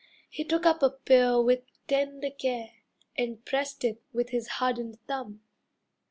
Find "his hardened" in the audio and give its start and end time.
4.29-4.97